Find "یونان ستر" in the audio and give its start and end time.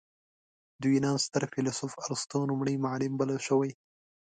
0.93-1.43